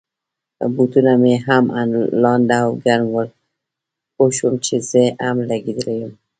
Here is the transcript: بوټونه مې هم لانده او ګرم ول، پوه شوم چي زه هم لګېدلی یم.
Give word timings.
بوټونه 0.75 1.13
مې 1.21 1.33
هم 1.47 1.63
لانده 2.21 2.55
او 2.63 2.69
ګرم 2.85 3.07
ول، 3.11 3.27
پوه 4.15 4.29
شوم 4.37 4.55
چي 4.65 4.75
زه 4.89 5.03
هم 5.25 5.37
لګېدلی 5.49 5.95
یم. 6.01 6.11